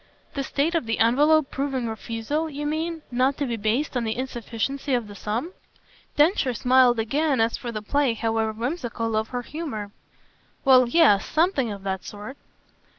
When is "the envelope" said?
0.87-1.51